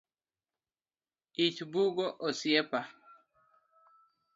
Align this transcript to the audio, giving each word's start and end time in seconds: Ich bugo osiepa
Ich 1.45 1.57
bugo 1.71 2.05
osiepa 2.27 2.79